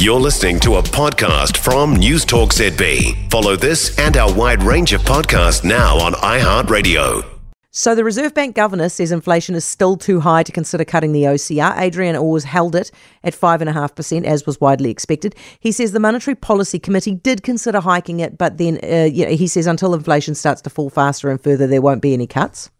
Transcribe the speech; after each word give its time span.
You're 0.00 0.18
listening 0.18 0.58
to 0.60 0.76
a 0.76 0.82
podcast 0.82 1.58
from 1.58 1.94
News 1.94 2.24
Talk 2.24 2.54
ZB. 2.54 3.30
Follow 3.30 3.54
this 3.54 3.98
and 3.98 4.16
our 4.16 4.32
wide 4.32 4.62
range 4.62 4.94
of 4.94 5.02
podcasts 5.02 5.62
now 5.62 5.98
on 5.98 6.14
iHeartRadio. 6.14 7.22
So 7.70 7.94
the 7.94 8.02
Reserve 8.02 8.32
Bank 8.32 8.56
governor 8.56 8.88
says 8.88 9.12
inflation 9.12 9.54
is 9.54 9.66
still 9.66 9.98
too 9.98 10.20
high 10.20 10.42
to 10.42 10.52
consider 10.52 10.86
cutting 10.86 11.12
the 11.12 11.24
OCR. 11.24 11.78
Adrian 11.78 12.16
Orr's 12.16 12.44
held 12.44 12.76
it 12.76 12.90
at 13.24 13.34
5.5%, 13.34 14.24
as 14.24 14.46
was 14.46 14.58
widely 14.58 14.88
expected. 14.88 15.34
He 15.58 15.70
says 15.70 15.92
the 15.92 16.00
Monetary 16.00 16.34
Policy 16.34 16.78
Committee 16.78 17.16
did 17.16 17.42
consider 17.42 17.80
hiking 17.80 18.20
it, 18.20 18.38
but 18.38 18.56
then 18.56 18.80
uh, 18.82 19.04
you 19.04 19.26
know, 19.26 19.32
he 19.32 19.46
says 19.46 19.66
until 19.66 19.92
inflation 19.92 20.34
starts 20.34 20.62
to 20.62 20.70
fall 20.70 20.88
faster 20.88 21.28
and 21.28 21.42
further, 21.42 21.66
there 21.66 21.82
won't 21.82 22.00
be 22.00 22.14
any 22.14 22.26
cuts. 22.26 22.70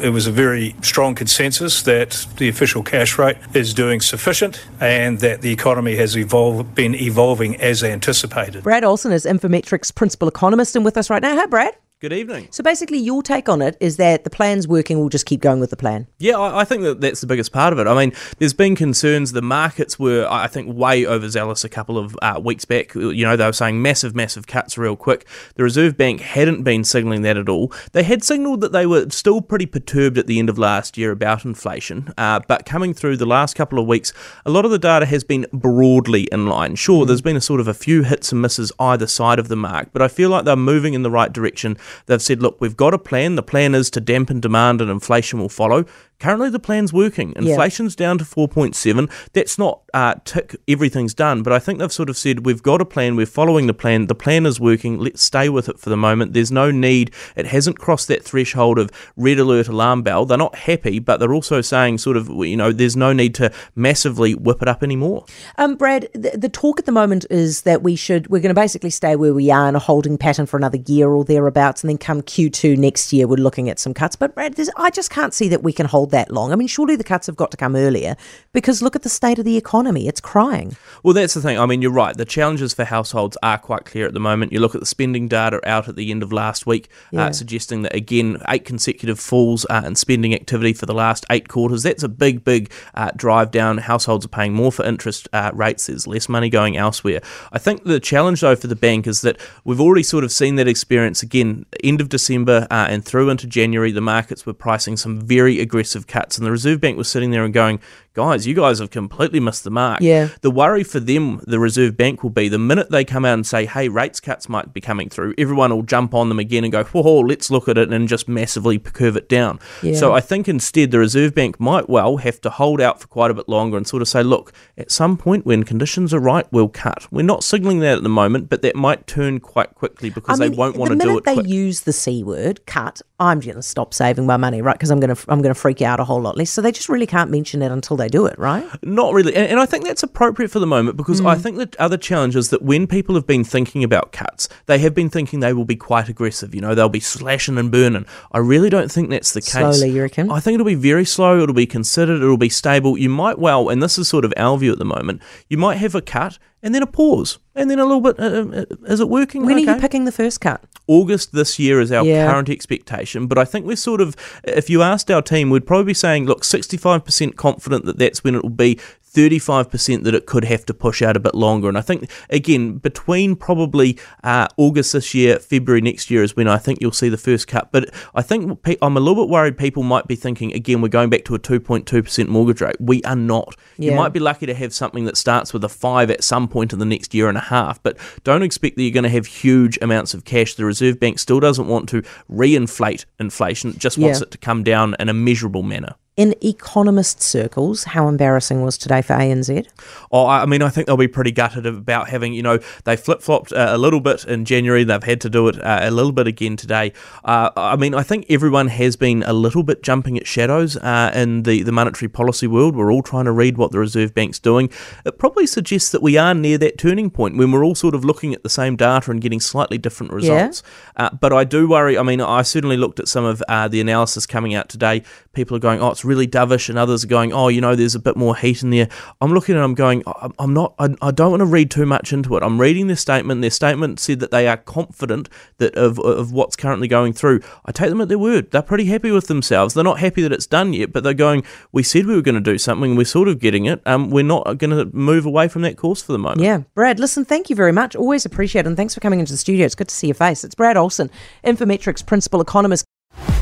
It 0.00 0.10
was 0.10 0.26
a 0.26 0.32
very 0.32 0.74
strong 0.82 1.14
consensus 1.14 1.82
that 1.82 2.26
the 2.36 2.48
official 2.48 2.82
cash 2.82 3.18
rate 3.18 3.36
is 3.54 3.74
doing 3.74 4.00
sufficient 4.00 4.64
and 4.80 5.18
that 5.20 5.42
the 5.42 5.52
economy 5.52 5.96
has 5.96 6.16
evolved, 6.16 6.74
been 6.74 6.94
evolving 6.94 7.56
as 7.60 7.82
anticipated. 7.82 8.62
Brad 8.62 8.84
Olsen 8.84 9.12
is 9.12 9.24
Infometrics 9.24 9.94
principal 9.94 10.28
economist 10.28 10.76
and 10.76 10.84
with 10.84 10.96
us 10.96 11.10
right 11.10 11.22
now. 11.22 11.34
Hi, 11.36 11.46
Brad. 11.46 11.74
Good 12.00 12.12
evening. 12.12 12.46
So 12.52 12.62
basically, 12.62 12.98
your 12.98 13.24
take 13.24 13.48
on 13.48 13.60
it 13.60 13.76
is 13.80 13.96
that 13.96 14.22
the 14.22 14.30
plan's 14.30 14.68
working. 14.68 15.00
We'll 15.00 15.08
just 15.08 15.26
keep 15.26 15.40
going 15.40 15.58
with 15.58 15.70
the 15.70 15.76
plan. 15.76 16.06
Yeah, 16.18 16.38
I, 16.38 16.60
I 16.60 16.64
think 16.64 16.84
that 16.84 17.00
that's 17.00 17.20
the 17.20 17.26
biggest 17.26 17.50
part 17.50 17.72
of 17.72 17.80
it. 17.80 17.88
I 17.88 17.94
mean, 17.96 18.12
there's 18.38 18.52
been 18.52 18.76
concerns. 18.76 19.32
The 19.32 19.42
markets 19.42 19.98
were, 19.98 20.24
I 20.30 20.46
think, 20.46 20.72
way 20.72 21.04
overzealous 21.04 21.64
a 21.64 21.68
couple 21.68 21.98
of 21.98 22.16
uh, 22.22 22.40
weeks 22.40 22.64
back. 22.64 22.94
You 22.94 23.24
know, 23.24 23.34
they 23.34 23.44
were 23.44 23.52
saying 23.52 23.82
massive, 23.82 24.14
massive 24.14 24.46
cuts 24.46 24.78
real 24.78 24.94
quick. 24.94 25.26
The 25.56 25.64
Reserve 25.64 25.96
Bank 25.96 26.20
hadn't 26.20 26.62
been 26.62 26.84
signalling 26.84 27.22
that 27.22 27.36
at 27.36 27.48
all. 27.48 27.72
They 27.90 28.04
had 28.04 28.22
signalled 28.22 28.60
that 28.60 28.70
they 28.70 28.86
were 28.86 29.10
still 29.10 29.40
pretty 29.40 29.66
perturbed 29.66 30.18
at 30.18 30.28
the 30.28 30.38
end 30.38 30.48
of 30.48 30.56
last 30.56 30.96
year 30.98 31.10
about 31.10 31.44
inflation. 31.44 32.14
Uh, 32.16 32.38
but 32.46 32.64
coming 32.64 32.94
through 32.94 33.16
the 33.16 33.26
last 33.26 33.56
couple 33.56 33.76
of 33.76 33.88
weeks, 33.88 34.12
a 34.46 34.50
lot 34.50 34.64
of 34.64 34.70
the 34.70 34.78
data 34.78 35.06
has 35.06 35.24
been 35.24 35.46
broadly 35.52 36.28
in 36.30 36.46
line. 36.46 36.76
Sure, 36.76 37.04
there's 37.04 37.22
been 37.22 37.34
a 37.34 37.40
sort 37.40 37.58
of 37.58 37.66
a 37.66 37.74
few 37.74 38.04
hits 38.04 38.30
and 38.30 38.40
misses 38.40 38.70
either 38.78 39.08
side 39.08 39.40
of 39.40 39.48
the 39.48 39.56
mark, 39.56 39.88
but 39.92 40.00
I 40.00 40.06
feel 40.06 40.30
like 40.30 40.44
they're 40.44 40.54
moving 40.54 40.94
in 40.94 41.02
the 41.02 41.10
right 41.10 41.32
direction. 41.32 41.76
They've 42.06 42.22
said, 42.22 42.42
look, 42.42 42.60
we've 42.60 42.76
got 42.76 42.94
a 42.94 42.98
plan. 42.98 43.36
The 43.36 43.42
plan 43.42 43.74
is 43.74 43.90
to 43.90 44.00
dampen 44.00 44.40
demand 44.40 44.80
and 44.80 44.90
inflation 44.90 45.38
will 45.38 45.48
follow. 45.48 45.84
Currently, 46.20 46.50
the 46.50 46.58
plan's 46.58 46.92
working. 46.92 47.32
Inflation's 47.36 47.94
yeah. 47.94 48.06
down 48.06 48.18
to 48.18 48.24
4.7. 48.24 49.08
That's 49.34 49.56
not 49.56 49.82
uh, 49.94 50.14
tick, 50.24 50.56
everything's 50.66 51.14
done, 51.14 51.44
but 51.44 51.52
I 51.52 51.60
think 51.60 51.78
they've 51.78 51.92
sort 51.92 52.10
of 52.10 52.16
said, 52.16 52.44
we've 52.44 52.62
got 52.62 52.80
a 52.80 52.84
plan, 52.84 53.14
we're 53.14 53.24
following 53.26 53.68
the 53.68 53.74
plan, 53.74 54.06
the 54.06 54.14
plan 54.16 54.44
is 54.44 54.58
working, 54.58 54.98
let's 54.98 55.22
stay 55.22 55.48
with 55.48 55.68
it 55.68 55.78
for 55.78 55.90
the 55.90 55.96
moment. 55.96 56.32
There's 56.32 56.50
no 56.50 56.72
need, 56.72 57.12
it 57.36 57.46
hasn't 57.46 57.78
crossed 57.78 58.08
that 58.08 58.24
threshold 58.24 58.78
of 58.78 58.90
red 59.16 59.38
alert 59.38 59.68
alarm 59.68 60.02
bell. 60.02 60.24
They're 60.24 60.36
not 60.36 60.56
happy, 60.56 60.98
but 60.98 61.18
they're 61.18 61.32
also 61.32 61.60
saying, 61.60 61.98
sort 61.98 62.16
of, 62.16 62.28
you 62.28 62.56
know, 62.56 62.72
there's 62.72 62.96
no 62.96 63.12
need 63.12 63.34
to 63.36 63.52
massively 63.76 64.34
whip 64.34 64.60
it 64.60 64.68
up 64.68 64.82
anymore. 64.82 65.24
Um, 65.56 65.76
Brad, 65.76 66.08
the, 66.14 66.36
the 66.36 66.48
talk 66.48 66.80
at 66.80 66.86
the 66.86 66.92
moment 66.92 67.26
is 67.30 67.62
that 67.62 67.82
we 67.82 67.94
should, 67.94 68.28
we're 68.28 68.40
going 68.40 68.54
to 68.54 68.60
basically 68.60 68.90
stay 68.90 69.14
where 69.14 69.32
we 69.32 69.50
are 69.52 69.68
in 69.68 69.76
a 69.76 69.80
holding 69.80 70.18
pattern 70.18 70.46
for 70.46 70.56
another 70.56 70.78
year 70.86 71.08
or 71.10 71.24
thereabouts, 71.24 71.82
and 71.82 71.90
then 71.90 71.98
come 71.98 72.22
Q2 72.22 72.76
next 72.76 73.12
year, 73.12 73.28
we're 73.28 73.36
looking 73.36 73.70
at 73.70 73.78
some 73.78 73.94
cuts. 73.94 74.16
But, 74.16 74.34
Brad, 74.34 74.58
I 74.76 74.90
just 74.90 75.10
can't 75.10 75.32
see 75.32 75.48
that 75.48 75.62
we 75.62 75.72
can 75.72 75.86
hold 75.86 76.07
that 76.10 76.30
long. 76.30 76.52
I 76.52 76.56
mean, 76.56 76.68
surely 76.68 76.96
the 76.96 77.04
cuts 77.04 77.26
have 77.26 77.36
got 77.36 77.50
to 77.50 77.56
come 77.56 77.76
earlier 77.76 78.16
because 78.52 78.82
look 78.82 78.96
at 78.96 79.02
the 79.02 79.08
state 79.08 79.38
of 79.38 79.44
the 79.44 79.56
economy. 79.56 80.08
It's 80.08 80.20
crying. 80.20 80.76
Well, 81.02 81.14
that's 81.14 81.34
the 81.34 81.40
thing. 81.40 81.58
I 81.58 81.66
mean, 81.66 81.82
you're 81.82 81.90
right. 81.92 82.16
The 82.16 82.24
challenges 82.24 82.74
for 82.74 82.84
households 82.84 83.36
are 83.42 83.58
quite 83.58 83.84
clear 83.84 84.06
at 84.06 84.14
the 84.14 84.20
moment. 84.20 84.52
You 84.52 84.60
look 84.60 84.74
at 84.74 84.80
the 84.80 84.86
spending 84.86 85.28
data 85.28 85.60
out 85.68 85.88
at 85.88 85.96
the 85.96 86.10
end 86.10 86.22
of 86.22 86.32
last 86.32 86.66
week, 86.66 86.88
uh, 87.06 87.16
yeah. 87.16 87.26
uh, 87.26 87.32
suggesting 87.32 87.82
that, 87.82 87.94
again, 87.94 88.38
eight 88.48 88.64
consecutive 88.64 89.18
falls 89.18 89.66
uh, 89.70 89.82
in 89.84 89.94
spending 89.94 90.34
activity 90.34 90.72
for 90.72 90.86
the 90.86 90.94
last 90.94 91.24
eight 91.30 91.48
quarters. 91.48 91.82
That's 91.82 92.02
a 92.02 92.08
big, 92.08 92.44
big 92.44 92.70
uh, 92.94 93.10
drive 93.16 93.50
down. 93.50 93.78
Households 93.78 94.24
are 94.24 94.28
paying 94.28 94.54
more 94.54 94.72
for 94.72 94.84
interest 94.84 95.28
uh, 95.32 95.50
rates. 95.54 95.86
There's 95.86 96.06
less 96.06 96.28
money 96.28 96.48
going 96.48 96.76
elsewhere. 96.76 97.20
I 97.52 97.58
think 97.58 97.84
the 97.84 98.00
challenge, 98.00 98.40
though, 98.40 98.56
for 98.56 98.66
the 98.66 98.76
bank 98.76 99.06
is 99.06 99.22
that 99.22 99.38
we've 99.64 99.80
already 99.80 100.02
sort 100.02 100.24
of 100.24 100.32
seen 100.32 100.56
that 100.56 100.68
experience 100.68 101.22
again, 101.22 101.66
end 101.82 102.00
of 102.00 102.08
December 102.08 102.66
uh, 102.70 102.86
and 102.88 103.04
through 103.04 103.30
into 103.30 103.46
January. 103.46 103.92
The 103.92 104.00
markets 104.00 104.46
were 104.46 104.52
pricing 104.52 104.96
some 104.96 105.20
very 105.20 105.60
aggressive 105.60 105.97
cuts 106.06 106.38
and 106.38 106.46
the 106.46 106.50
Reserve 106.50 106.80
Bank 106.80 106.96
was 106.96 107.08
sitting 107.08 107.30
there 107.30 107.44
and 107.44 107.52
going, 107.52 107.80
guys, 108.18 108.48
you 108.48 108.54
guys 108.54 108.80
have 108.80 108.90
completely 108.90 109.38
missed 109.38 109.62
the 109.62 109.70
mark. 109.70 110.00
Yeah. 110.00 110.28
The 110.40 110.50
worry 110.50 110.82
for 110.82 110.98
them, 110.98 111.40
the 111.46 111.60
Reserve 111.60 111.96
Bank, 111.96 112.24
will 112.24 112.30
be 112.30 112.48
the 112.48 112.58
minute 112.58 112.90
they 112.90 113.04
come 113.04 113.24
out 113.24 113.34
and 113.34 113.46
say, 113.46 113.64
hey, 113.64 113.88
rates 113.88 114.18
cuts 114.18 114.48
might 114.48 114.74
be 114.74 114.80
coming 114.80 115.08
through, 115.08 115.34
everyone 115.38 115.70
will 115.70 115.84
jump 115.84 116.14
on 116.14 116.28
them 116.28 116.40
again 116.40 116.64
and 116.64 116.72
go, 116.72 116.82
whoa, 116.82 117.20
let's 117.20 117.48
look 117.48 117.68
at 117.68 117.78
it 117.78 117.92
and 117.92 118.08
just 118.08 118.26
massively 118.28 118.76
curve 118.76 119.16
it 119.16 119.28
down. 119.28 119.60
Yeah. 119.84 119.94
So 119.94 120.12
I 120.12 120.20
think 120.20 120.48
instead 120.48 120.90
the 120.90 120.98
Reserve 120.98 121.32
Bank 121.32 121.60
might 121.60 121.88
well 121.88 122.16
have 122.16 122.40
to 122.40 122.50
hold 122.50 122.80
out 122.80 123.00
for 123.00 123.06
quite 123.06 123.30
a 123.30 123.34
bit 123.34 123.48
longer 123.48 123.76
and 123.76 123.86
sort 123.86 124.02
of 124.02 124.08
say, 124.08 124.24
look, 124.24 124.52
at 124.76 124.90
some 124.90 125.16
point 125.16 125.46
when 125.46 125.62
conditions 125.62 126.12
are 126.12 126.18
right, 126.18 126.46
we'll 126.50 126.68
cut. 126.68 127.06
We're 127.12 127.22
not 127.22 127.44
signalling 127.44 127.78
that 127.80 127.98
at 127.98 128.02
the 128.02 128.08
moment, 128.08 128.48
but 128.48 128.62
that 128.62 128.74
might 128.74 129.06
turn 129.06 129.38
quite 129.38 129.76
quickly 129.76 130.10
because 130.10 130.40
I 130.40 130.44
mean, 130.44 130.50
they 130.50 130.58
won't 130.58 130.76
want 130.76 130.90
to 130.90 130.96
do 130.96 131.18
it. 131.18 131.24
The 131.24 131.30
minute 131.30 131.44
they 131.44 131.48
use 131.48 131.82
the 131.82 131.92
C 131.92 132.24
word, 132.24 132.66
cut, 132.66 133.00
I'm 133.20 133.38
going 133.40 133.56
to 133.56 133.62
stop 133.62 133.94
saving 133.94 134.26
my 134.26 134.36
money, 134.36 134.62
right? 134.62 134.74
Because 134.74 134.90
I'm 134.90 135.00
going 135.00 135.14
to 135.14 135.24
I'm 135.28 135.42
going 135.42 135.54
to 135.54 135.60
freak 135.60 135.82
out 135.82 136.00
a 136.00 136.04
whole 136.04 136.20
lot 136.20 136.36
less. 136.36 136.50
So 136.50 136.62
they 136.62 136.72
just 136.72 136.88
really 136.88 137.06
can't 137.06 137.30
mention 137.30 137.62
it 137.62 137.70
until 137.70 137.96
they 137.96 138.07
do 138.08 138.26
it, 138.26 138.38
right? 138.38 138.66
Not 138.82 139.14
really. 139.14 139.34
And, 139.34 139.46
and 139.46 139.60
I 139.60 139.66
think 139.66 139.84
that's 139.84 140.02
appropriate 140.02 140.50
for 140.50 140.58
the 140.58 140.66
moment 140.66 140.96
because 140.96 141.20
mm. 141.20 141.26
I 141.26 141.36
think 141.36 141.58
that 141.58 141.76
other 141.76 141.96
challenge 141.96 142.36
is 142.36 142.50
that 142.50 142.62
when 142.62 142.86
people 142.86 143.14
have 143.14 143.26
been 143.26 143.44
thinking 143.44 143.84
about 143.84 144.12
cuts, 144.12 144.48
they 144.66 144.78
have 144.78 144.94
been 144.94 145.10
thinking 145.10 145.40
they 145.40 145.52
will 145.52 145.64
be 145.64 145.76
quite 145.76 146.08
aggressive. 146.08 146.54
You 146.54 146.60
know, 146.60 146.74
they'll 146.74 146.88
be 146.88 147.00
slashing 147.00 147.58
and 147.58 147.70
burning. 147.70 148.06
I 148.32 148.38
really 148.38 148.70
don't 148.70 148.90
think 148.90 149.10
that's 149.10 149.32
the 149.32 149.40
case. 149.40 149.52
Slowly, 149.52 149.90
you 149.90 150.02
reckon? 150.02 150.30
I 150.30 150.40
think 150.40 150.54
it'll 150.54 150.66
be 150.66 150.74
very 150.74 151.04
slow. 151.04 151.40
It'll 151.40 151.54
be 151.54 151.66
considered. 151.66 152.22
It'll 152.22 152.36
be 152.36 152.48
stable. 152.48 152.98
You 152.98 153.10
might 153.10 153.38
well, 153.38 153.68
and 153.68 153.82
this 153.82 153.98
is 153.98 154.08
sort 154.08 154.24
of 154.24 154.32
our 154.36 154.58
view 154.58 154.72
at 154.72 154.78
the 154.78 154.84
moment, 154.84 155.22
you 155.48 155.56
might 155.56 155.76
have 155.76 155.94
a 155.94 156.02
cut 156.02 156.38
and 156.62 156.74
then 156.74 156.82
a 156.82 156.86
pause, 156.86 157.38
and 157.54 157.70
then 157.70 157.78
a 157.78 157.84
little 157.84 158.00
bit. 158.00 158.18
Uh, 158.18 158.60
uh, 158.60 158.92
is 158.92 159.00
it 159.00 159.08
working? 159.08 159.46
When 159.46 159.56
okay. 159.58 159.70
are 159.70 159.74
you 159.74 159.80
picking 159.80 160.04
the 160.04 160.12
first 160.12 160.40
cut? 160.40 160.64
August 160.88 161.32
this 161.32 161.58
year 161.58 161.80
is 161.80 161.92
our 161.92 162.04
yeah. 162.04 162.30
current 162.30 162.48
expectation, 162.48 163.26
but 163.26 163.38
I 163.38 163.44
think 163.44 163.66
we're 163.66 163.76
sort 163.76 164.00
of, 164.00 164.16
if 164.42 164.68
you 164.68 164.82
asked 164.82 165.10
our 165.10 165.22
team, 165.22 165.50
we'd 165.50 165.66
probably 165.66 165.84
be 165.84 165.94
saying, 165.94 166.26
look, 166.26 166.42
65% 166.42 167.36
confident 167.36 167.84
that 167.84 167.98
that's 167.98 168.24
when 168.24 168.34
it 168.34 168.42
will 168.42 168.50
be. 168.50 168.80
35% 169.18 170.04
that 170.04 170.14
it 170.14 170.26
could 170.26 170.44
have 170.44 170.64
to 170.64 170.72
push 170.72 171.02
out 171.02 171.16
a 171.16 171.20
bit 171.20 171.34
longer. 171.34 171.68
And 171.68 171.76
I 171.76 171.80
think, 171.80 172.08
again, 172.30 172.78
between 172.78 173.34
probably 173.34 173.98
uh, 174.22 174.46
August 174.56 174.92
this 174.92 175.12
year, 175.12 175.40
February 175.40 175.80
next 175.80 176.08
year 176.08 176.22
is 176.22 176.36
when 176.36 176.46
I 176.46 176.56
think 176.56 176.78
you'll 176.80 176.92
see 176.92 177.08
the 177.08 177.16
first 177.16 177.48
cut. 177.48 177.72
But 177.72 177.92
I 178.14 178.22
think 178.22 178.60
I'm 178.80 178.96
a 178.96 179.00
little 179.00 179.24
bit 179.24 179.28
worried 179.28 179.58
people 179.58 179.82
might 179.82 180.06
be 180.06 180.14
thinking, 180.14 180.52
again, 180.52 180.80
we're 180.80 180.88
going 180.88 181.10
back 181.10 181.24
to 181.24 181.34
a 181.34 181.38
2.2% 181.38 182.28
mortgage 182.28 182.60
rate. 182.60 182.76
We 182.78 183.02
are 183.02 183.16
not. 183.16 183.56
Yeah. 183.76 183.90
You 183.90 183.96
might 183.96 184.12
be 184.12 184.20
lucky 184.20 184.46
to 184.46 184.54
have 184.54 184.72
something 184.72 185.04
that 185.06 185.16
starts 185.16 185.52
with 185.52 185.64
a 185.64 185.68
5 185.68 186.12
at 186.12 186.22
some 186.22 186.46
point 186.46 186.72
in 186.72 186.78
the 186.78 186.84
next 186.84 187.12
year 187.12 187.28
and 187.28 187.36
a 187.36 187.42
half, 187.42 187.82
but 187.82 187.98
don't 188.22 188.44
expect 188.44 188.76
that 188.76 188.82
you're 188.84 188.92
going 188.92 189.02
to 189.02 189.10
have 189.10 189.26
huge 189.26 189.80
amounts 189.82 190.14
of 190.14 190.24
cash. 190.24 190.54
The 190.54 190.64
Reserve 190.64 191.00
Bank 191.00 191.18
still 191.18 191.40
doesn't 191.40 191.66
want 191.66 191.88
to 191.88 192.02
reinflate 192.30 193.04
inflation, 193.18 193.70
it 193.70 193.78
just 193.78 193.98
wants 193.98 194.20
yeah. 194.20 194.24
it 194.24 194.30
to 194.30 194.38
come 194.38 194.62
down 194.62 194.94
in 195.00 195.08
a 195.08 195.14
measurable 195.14 195.64
manner 195.64 195.96
in 196.18 196.34
economist 196.42 197.22
circles, 197.22 197.84
how 197.84 198.08
embarrassing 198.08 198.60
was 198.62 198.76
today 198.76 199.00
for 199.00 199.14
ANZ? 199.14 199.68
Oh, 200.10 200.26
I 200.26 200.46
mean, 200.46 200.62
I 200.62 200.68
think 200.68 200.88
they'll 200.88 200.96
be 200.96 201.06
pretty 201.06 201.30
gutted 201.30 201.64
about 201.64 202.08
having, 202.08 202.32
you 202.32 202.42
know, 202.42 202.58
they 202.82 202.96
flip 202.96 203.22
flopped 203.22 203.52
uh, 203.52 203.68
a 203.70 203.78
little 203.78 204.00
bit 204.00 204.24
in 204.24 204.44
January. 204.44 204.82
They've 204.82 205.00
had 205.00 205.20
to 205.20 205.30
do 205.30 205.46
it 205.46 205.62
uh, 205.62 205.78
a 205.82 205.92
little 205.92 206.10
bit 206.10 206.26
again 206.26 206.56
today. 206.56 206.92
Uh, 207.24 207.50
I 207.56 207.76
mean, 207.76 207.94
I 207.94 208.02
think 208.02 208.26
everyone 208.28 208.66
has 208.66 208.96
been 208.96 209.22
a 209.22 209.32
little 209.32 209.62
bit 209.62 209.84
jumping 209.84 210.18
at 210.18 210.26
shadows 210.26 210.76
uh, 210.78 211.12
in 211.14 211.44
the, 211.44 211.62
the 211.62 211.70
monetary 211.70 212.08
policy 212.08 212.48
world. 212.48 212.74
We're 212.74 212.92
all 212.92 213.04
trying 213.04 213.26
to 213.26 213.32
read 213.32 213.56
what 213.56 213.70
the 213.70 213.78
Reserve 213.78 214.12
Bank's 214.12 214.40
doing. 214.40 214.70
It 215.06 215.20
probably 215.20 215.46
suggests 215.46 215.92
that 215.92 216.02
we 216.02 216.18
are 216.18 216.34
near 216.34 216.58
that 216.58 216.78
turning 216.78 217.10
point 217.10 217.36
when 217.36 217.52
we're 217.52 217.64
all 217.64 217.76
sort 217.76 217.94
of 217.94 218.04
looking 218.04 218.34
at 218.34 218.42
the 218.42 218.48
same 218.48 218.74
data 218.74 219.12
and 219.12 219.20
getting 219.20 219.38
slightly 219.38 219.78
different 219.78 220.12
results. 220.12 220.64
Yeah. 220.98 221.06
Uh, 221.06 221.10
but 221.14 221.32
I 221.32 221.44
do 221.44 221.68
worry. 221.68 221.96
I 221.96 222.02
mean, 222.02 222.20
I 222.20 222.42
certainly 222.42 222.76
looked 222.76 222.98
at 222.98 223.06
some 223.06 223.24
of 223.24 223.40
uh, 223.48 223.68
the 223.68 223.80
analysis 223.80 224.26
coming 224.26 224.56
out 224.56 224.68
today. 224.68 225.04
People 225.32 225.56
are 225.56 225.60
going, 225.60 225.80
oh, 225.80 225.92
it's 225.92 226.04
really 226.08 226.26
dovish, 226.26 226.68
and 226.68 226.78
others 226.78 227.04
are 227.04 227.08
going, 227.08 227.32
oh, 227.32 227.48
you 227.48 227.60
know, 227.60 227.76
there's 227.76 227.94
a 227.94 228.00
bit 228.00 228.16
more 228.16 228.34
heat 228.34 228.62
in 228.62 228.70
there. 228.70 228.88
I'm 229.20 229.32
looking 229.32 229.54
at, 229.54 229.62
I'm 229.62 229.74
going, 229.74 230.02
I'm 230.38 230.54
not, 230.54 230.74
I, 230.78 230.88
I 231.00 231.10
don't 231.10 231.30
want 231.30 231.42
to 231.42 231.46
read 231.46 231.70
too 231.70 231.86
much 231.86 232.12
into 232.12 232.36
it. 232.36 232.42
I'm 232.42 232.60
reading 232.60 232.86
their 232.86 232.96
statement. 232.96 233.40
Their 233.40 233.50
statement 233.50 234.00
said 234.00 234.20
that 234.20 234.30
they 234.30 234.48
are 234.48 234.56
confident 234.56 235.28
that 235.58 235.74
of 235.76 235.98
of 236.00 236.32
what's 236.32 236.56
currently 236.56 236.88
going 236.88 237.12
through. 237.12 237.40
I 237.64 237.72
take 237.72 237.90
them 237.90 238.00
at 238.00 238.08
their 238.08 238.18
word. 238.18 238.50
They're 238.50 238.62
pretty 238.62 238.86
happy 238.86 239.10
with 239.10 239.26
themselves. 239.26 239.74
They're 239.74 239.84
not 239.84 240.00
happy 240.00 240.22
that 240.22 240.32
it's 240.32 240.46
done 240.46 240.72
yet, 240.72 240.92
but 240.92 241.04
they're 241.04 241.14
going, 241.14 241.44
we 241.70 241.82
said 241.82 242.06
we 242.06 242.14
were 242.14 242.22
going 242.22 242.34
to 242.34 242.40
do 242.40 242.58
something. 242.58 242.96
We're 242.96 243.04
sort 243.04 243.28
of 243.28 243.38
getting 243.38 243.66
it. 243.66 243.80
Um, 243.86 244.10
we're 244.10 244.24
not 244.24 244.58
going 244.58 244.70
to 244.70 244.86
move 244.96 245.26
away 245.26 245.48
from 245.48 245.62
that 245.62 245.76
course 245.76 246.02
for 246.02 246.12
the 246.12 246.18
moment. 246.18 246.40
Yeah, 246.40 246.62
Brad. 246.74 246.98
Listen, 246.98 247.24
thank 247.24 247.50
you 247.50 247.56
very 247.56 247.72
much. 247.72 247.94
Always 247.94 248.24
appreciate 248.24 248.64
it, 248.64 248.66
and 248.66 248.76
thanks 248.76 248.94
for 248.94 249.00
coming 249.00 249.20
into 249.20 249.32
the 249.32 249.38
studio. 249.38 249.66
It's 249.66 249.74
good 249.74 249.88
to 249.88 249.94
see 249.94 250.06
your 250.08 250.14
face. 250.14 250.44
It's 250.44 250.54
Brad 250.54 250.76
Olsen, 250.76 251.10
Infometrics 251.44 252.04
principal 252.04 252.40
economist. 252.40 252.84